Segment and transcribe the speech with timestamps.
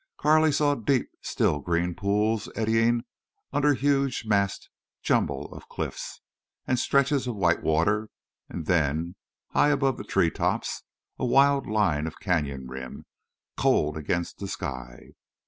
[0.17, 3.03] Carley saw deep, still green pools eddying
[3.53, 4.67] under huge massed
[5.03, 6.21] jumble of cliffs,
[6.65, 8.09] and stretches of white water,
[8.49, 9.13] and then,
[9.49, 10.81] high above the treetops,
[11.19, 13.05] a wild line of canyon rim,
[13.55, 15.11] cold against the sky.